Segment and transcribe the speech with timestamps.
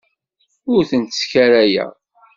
[0.73, 1.91] Ur tent-sskarayeɣ.